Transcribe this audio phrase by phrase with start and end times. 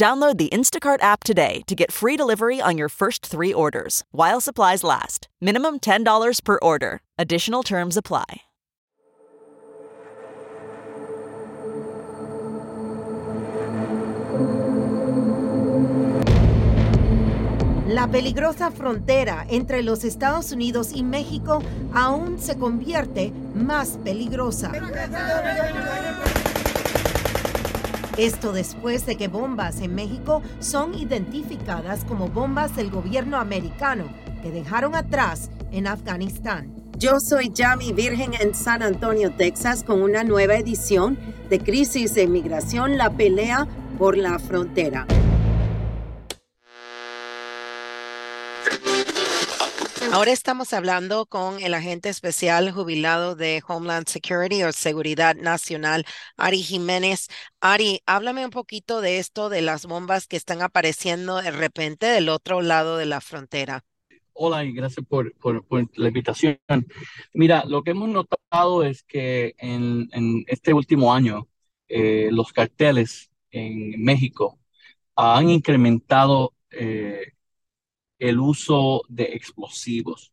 [0.00, 4.40] Download the Instacart app today to get free delivery on your first three orders while
[4.40, 5.28] supplies last.
[5.42, 7.02] Minimum $10 per order.
[7.18, 8.24] Additional terms apply.
[17.86, 21.60] La peligrosa frontera entre los Estados Unidos y México
[21.92, 24.72] aún se convierte más peligrosa.
[28.20, 34.04] Esto después de que bombas en México son identificadas como bombas del gobierno americano
[34.42, 36.70] que dejaron atrás en Afganistán.
[36.98, 41.16] Yo soy Yami Virgen en San Antonio, Texas, con una nueva edición
[41.48, 43.66] de Crisis de Inmigración, la pelea
[43.98, 45.06] por la frontera.
[50.14, 56.04] Ahora estamos hablando con el agente especial jubilado de Homeland Security o Seguridad Nacional,
[56.36, 57.28] Ari Jiménez.
[57.60, 62.28] Ari, háblame un poquito de esto, de las bombas que están apareciendo de repente del
[62.28, 63.84] otro lado de la frontera.
[64.32, 65.32] Hola y gracias por,
[65.94, 66.58] la invitación.
[67.32, 70.08] Mira, lo que hemos notado es que en,
[70.48, 71.46] este último año
[71.88, 74.58] eh, los carteles en México
[75.14, 77.32] han incrementado eh,
[78.20, 80.32] el uso de explosivos.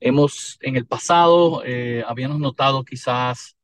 [0.00, 3.56] Hemos, en el pasado, eh, habíamos notado quizás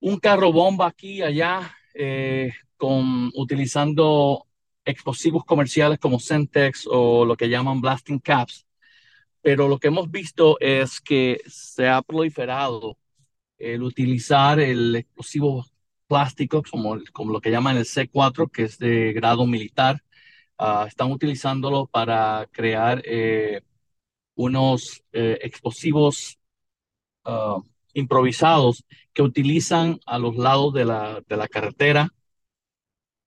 [0.00, 4.46] un carro bomba aquí allá, eh, con, utilizando
[4.84, 8.66] explosivos comerciales como Centex o lo que llaman blasting caps.
[9.42, 12.98] Pero lo que hemos visto es que se ha proliferado
[13.58, 15.66] el utilizar el explosivo
[16.06, 20.02] plástico, como, como lo que llaman el C4, que es de grado militar,
[20.62, 23.62] Ah, están utilizándolo para crear eh,
[24.34, 26.38] unos eh, explosivos
[27.24, 27.58] ah,
[27.94, 28.84] improvisados
[29.14, 32.10] que utilizan a los lados de la, de la carretera,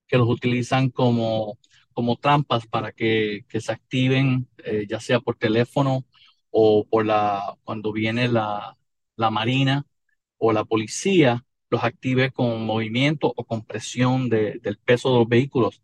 [0.07, 1.57] que los utilizan como,
[1.93, 6.05] como trampas para que, que se activen, eh, ya sea por teléfono
[6.51, 8.77] o por la, cuando viene la,
[9.15, 9.85] la marina
[10.37, 15.27] o la policía, los active con movimiento o con presión de, del peso de los
[15.29, 15.81] vehículos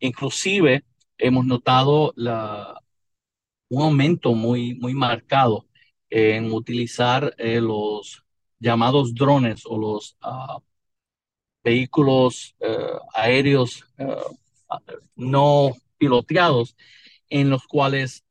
[0.00, 0.84] Inclusive
[1.18, 2.80] hemos notado la,
[3.68, 5.66] un aumento muy, muy marcado
[6.10, 8.24] en utilizar eh, los
[8.58, 10.58] llamados drones o los ah,
[11.62, 12.76] vehículos eh,
[13.14, 14.16] aéreos eh,
[15.16, 16.76] no piloteados
[17.28, 18.24] en los cuales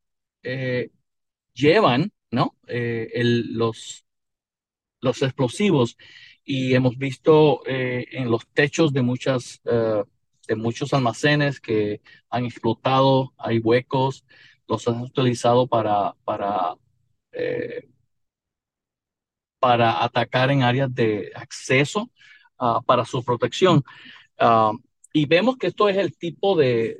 [1.54, 2.54] llevan ¿no?
[2.66, 4.04] los,
[5.00, 5.96] los explosivos
[6.44, 9.62] y hemos visto en los techos de muchas
[10.46, 12.00] de muchos almacenes que
[12.30, 14.24] han explotado, hay huecos,
[14.68, 16.74] los han utilizado para, para,
[17.32, 17.88] eh,
[19.58, 22.10] para atacar en áreas de acceso
[22.58, 23.82] ah, para su protección.
[24.38, 24.72] Ah,
[25.16, 26.98] y vemos que esto es el tipo de,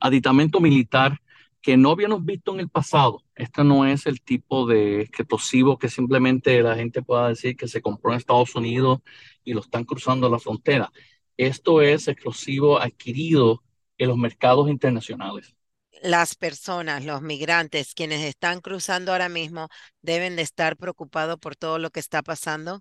[0.00, 1.18] aditamento militar
[1.62, 3.24] que no habíamos visto en el pasado.
[3.34, 7.80] Este no es el tipo de explosivo que simplemente la gente pueda decir que se
[7.80, 9.00] compró en Estados Unidos
[9.44, 10.92] y lo están cruzando la frontera.
[11.36, 13.62] Esto es exclusivo adquirido
[13.98, 15.54] en los mercados internacionales.
[16.02, 19.68] Las personas, los migrantes, quienes están cruzando ahora mismo,
[20.02, 22.80] deben de estar preocupados por todo lo que está pasando.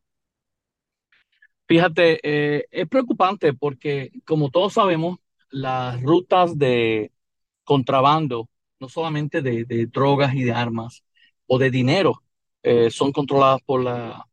[1.68, 5.18] Fíjate, eh, es preocupante porque, como todos sabemos,
[5.50, 7.12] las rutas de
[7.64, 8.50] contrabando,
[8.80, 11.04] no solamente de, drogas y de armas
[11.48, 12.22] o de dinero,
[12.62, 14.28] eh, son controladas por, la,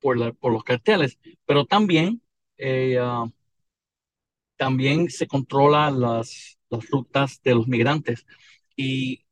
[0.00, 2.22] por, la, por los carteles, pero también
[2.58, 3.26] eh, ah,
[4.56, 8.26] también se controlan las, las rutas de los migrantes.
[8.76, 9.24] Y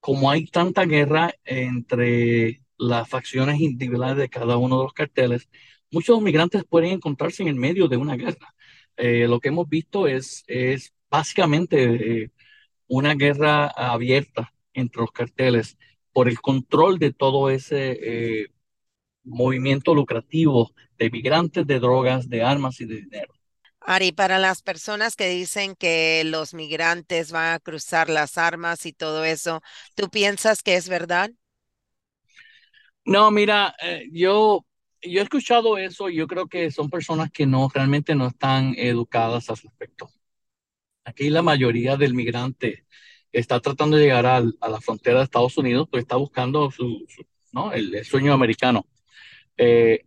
[0.00, 5.48] como hay tanta guerra entre las facciones individuales de cada uno de los carteles,
[5.90, 8.54] muchos migrantes pueden encontrarse en el medio de una guerra.
[8.96, 12.30] Eh, lo que hemos visto es, es básicamente eh,
[12.88, 15.78] una guerra abierta entre los carteles
[16.12, 18.50] por el control de todo ese
[19.24, 23.32] movimiento lucrativo de migrantes, de drogas, de armas y de dinero.
[23.80, 28.92] Ari, para las personas que dicen que los migrantes van a cruzar las armas y
[28.92, 29.60] todo eso,
[29.96, 31.30] ¿tú piensas que es verdad?
[33.04, 34.64] No, mira, eh, yo,
[35.02, 38.74] yo he escuchado eso y yo creo que son personas que no realmente no están
[38.76, 40.08] educadas al respecto.
[41.04, 42.86] Aquí la mayoría del migrante
[43.32, 47.04] está tratando de llegar a la frontera de Estados Unidos, pues está buscando su,
[47.52, 47.72] ¿no?
[47.72, 48.86] el, sueño americano.
[49.64, 50.06] Eh,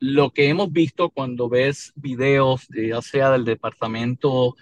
[0.00, 4.56] lo que hemos visto cuando ves videos, ya sea del Departamento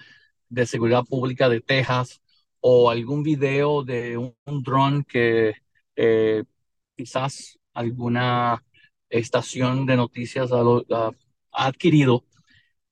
[0.51, 2.21] de Seguridad Pública de Texas
[2.61, 5.55] o algún video de un, dron que
[5.97, 6.45] eh,
[6.95, 8.63] quizás alguna
[9.09, 11.11] estación de noticias ha,
[11.51, 12.27] adquirido,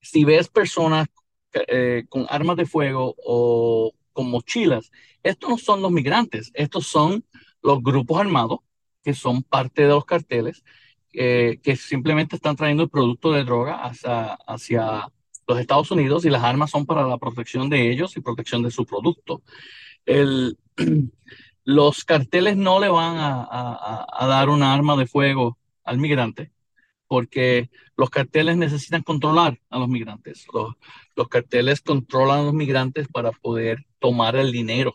[0.00, 1.08] si ves personas
[1.68, 4.90] eh, con armas de fuego o con mochilas,
[5.22, 7.26] estos no son los migrantes, estos son
[7.62, 8.60] los grupos armados
[9.04, 10.64] que son parte de los carteles
[11.12, 15.08] eh, que simplemente están trayendo el producto de droga hacia, hacia
[15.46, 18.70] los Estados Unidos y las armas son para la protección de ellos y protección de
[18.70, 19.42] su producto.
[21.64, 26.50] Los carteles no le van a, dar un arma de fuego al migrante
[27.06, 30.46] porque los carteles necesitan controlar a los migrantes.
[30.52, 30.74] Los,
[31.14, 34.94] los carteles controlan a los migrantes para poder tomar el dinero.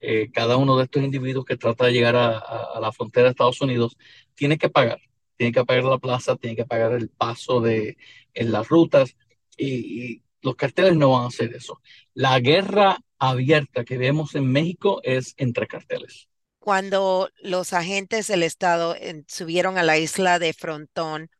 [0.00, 3.60] Eh, cada uno de estos individuos que trata de llegar a, la frontera de Estados
[3.60, 3.96] Unidos
[4.34, 5.00] tiene que pagar
[5.36, 7.96] tiene que pagar la plaza, tiene que pagar el paso de,
[8.34, 9.16] en las rutas
[9.56, 11.80] y, los carteles no van a hacer eso.
[12.14, 16.28] La guerra abierta que vemos en México es entre carteles.
[16.60, 18.94] Cuando los agentes del Estado
[19.26, 21.30] subieron a la isla de Frontón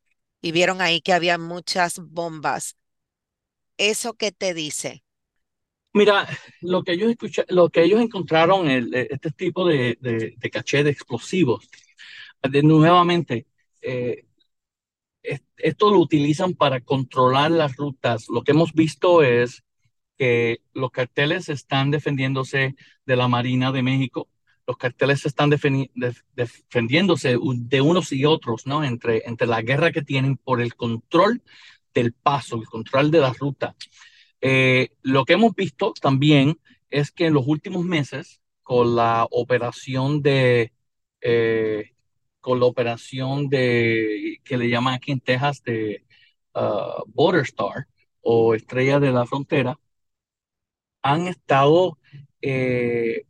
[0.43, 2.75] y vieron ahí que había muchas bombas,
[3.77, 5.05] ¿eso qué te dice?
[5.93, 6.29] Mira,
[6.61, 7.15] lo que ellos,
[7.49, 11.69] lo que ellos encontraron, el, este tipo de, de, de caché de explosivos,
[12.43, 13.47] de, nuevamente,
[13.87, 14.27] eh,
[15.57, 18.29] esto lo utilizan para controlar las rutas.
[18.29, 19.65] Lo que hemos visto es
[20.19, 24.29] que los carteles están defendiéndose de la Marina de México,
[24.67, 28.83] los carteles están defendiéndose de unos y otros, ¿no?
[28.83, 31.43] Entre, entre la guerra que tienen por el control
[31.95, 33.77] del paso, el control de la ruta.
[34.41, 36.59] Eh, lo que hemos visto también
[36.91, 40.73] es que en los últimos meses, con la operación de
[41.21, 41.96] eh,
[42.47, 46.05] con la operación de, que le llaman aquí en Texas de
[46.55, 47.89] uh, Border Star
[48.21, 49.77] o Estrella de la Frontera,
[51.03, 51.99] han estado
[52.41, 53.25] eh,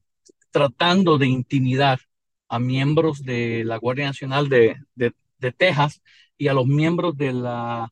[0.50, 1.98] tratando de intimidar
[2.46, 5.14] a miembros de la Guardia Nacional de, de,
[5.56, 6.02] Texas
[6.36, 7.90] y a los miembros de la,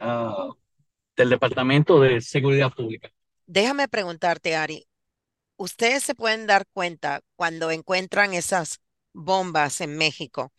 [0.00, 0.54] uh,
[1.16, 3.10] del Departamento de Seguridad Pública.
[3.46, 4.86] Déjame preguntarte, Ari,
[5.56, 8.82] ¿ustedes se pueden dar cuenta cuando encuentran esas
[9.14, 10.52] bombas en México?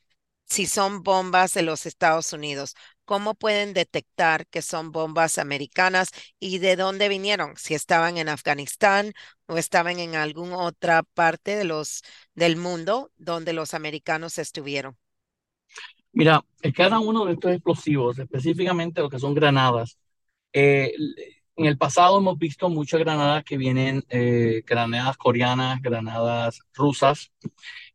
[0.47, 2.75] Si son bombas de los Estados Unidos.
[3.05, 6.09] ¿Cómo pueden detectar que son bombas americanas
[6.39, 7.55] y de dónde vinieron?
[7.57, 9.13] Si estaban en Afganistán
[9.47, 12.03] o estaban en alguna otra parte de los,
[12.33, 14.97] del mundo donde los americanos estuvieron.
[16.13, 16.43] Mira,
[16.75, 19.97] cada uno de estos explosivos, específicamente lo que son granadas,
[20.53, 20.91] eh,
[21.55, 27.31] en el pasado hemos visto muchas granadas que vienen, eh, granadas coreanas, granadas rusas,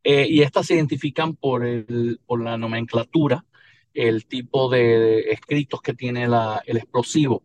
[0.03, 3.45] eh, y estas se identifican por, el, por la nomenclatura,
[3.93, 7.43] el tipo de, escritos que tiene la, el explosivo.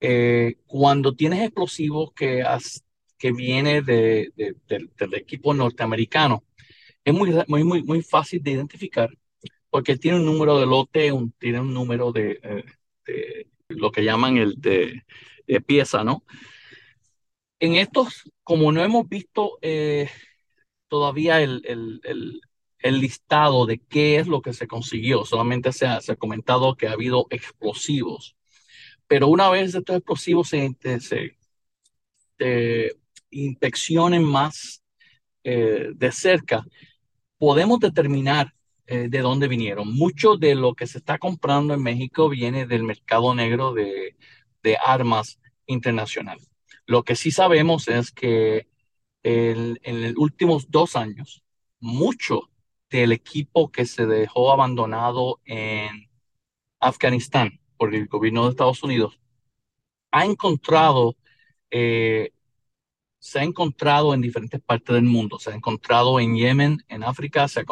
[0.00, 2.44] Eh, cuando tienes explosivos que,
[3.18, 4.32] que viene de,
[4.66, 6.44] del equipo norteamericano,
[7.04, 9.10] es muy, muy, muy, muy fácil de identificar
[9.70, 12.64] porque tiene un número de lote, un, tiene un número de,
[13.06, 15.02] de lo que llaman el de
[15.46, 16.24] de pieza, ¿no?
[17.60, 20.10] En estos, como no hemos visto eh,
[20.92, 22.42] todavía el, el,
[22.78, 26.76] el, listado de qué es lo que se consiguió, solamente se ha, se ha comentado
[26.76, 28.36] que ha habido explosivos,
[29.06, 31.38] pero una vez estos explosivos se, se,
[33.30, 34.82] inspeccionen más
[35.44, 36.62] eh, de cerca,
[37.38, 38.52] podemos determinar
[38.86, 39.88] eh, de dónde vinieron.
[39.94, 44.14] Mucho de lo que se está comprando en México viene del mercado negro de,
[44.62, 46.38] de armas internacional.
[46.84, 48.66] Lo que sí sabemos es que
[49.22, 51.42] en los últimos dos años,
[51.80, 52.50] mucho
[52.90, 56.10] del equipo que se dejó abandonado en
[56.80, 59.22] Afganistán por el gobierno de Estados Unidos
[60.12, 61.16] ha encontrado,
[61.70, 62.32] eh,
[63.18, 65.38] se ha encontrado en diferentes partes del mundo.
[65.38, 67.64] Se ha encontrado en Yemen, en África, se ha,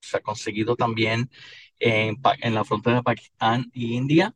[0.00, 1.30] se ha, conseguido también
[1.78, 4.34] en, en la frontera de Pakistán y India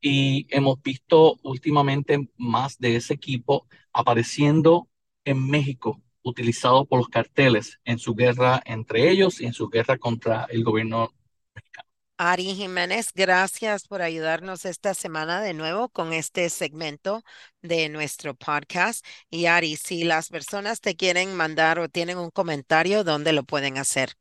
[0.00, 4.88] y hemos visto últimamente más de ese equipo apareciendo
[5.24, 9.98] en México, utilizado por los carteles en su guerra entre ellos y en su guerra
[9.98, 11.12] contra el gobierno
[11.54, 11.88] mexicano.
[12.18, 17.22] Ari Jiménez, gracias por ayudarnos esta semana de nuevo con este segmento
[17.62, 19.04] de nuestro podcast.
[19.30, 23.78] Y Ari, si las personas te quieren mandar o tienen un comentario, ¿dónde lo pueden
[23.78, 24.16] hacer?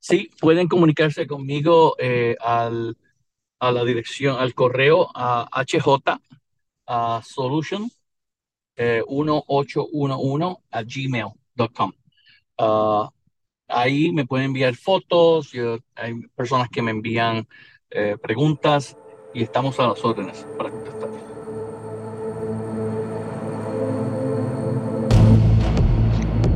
[0.00, 2.96] Sí, pueden comunicarse conmigo eh, al
[3.58, 6.20] a la dirección, al correo a HJ
[6.86, 7.90] a solution
[8.76, 11.92] 1811 a gmail.com.
[12.58, 13.08] Uh,
[13.68, 15.52] ahí me pueden enviar fotos,
[15.94, 17.46] hay personas que me envían
[17.90, 18.96] eh, preguntas
[19.34, 21.10] y estamos a las órdenes para contestar.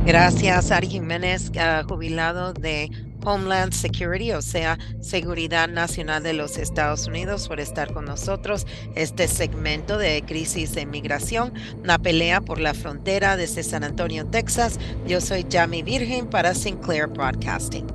[0.05, 2.89] Gracias, Ari Jiménez, uh, jubilado de
[3.25, 8.65] Homeland Security, o sea, Seguridad Nacional de los Estados Unidos, por estar con nosotros.
[8.95, 14.79] Este segmento de crisis de inmigración, una pelea por la frontera desde San Antonio, Texas.
[15.05, 17.91] Yo soy Jamie Virgen para Sinclair Broadcasting.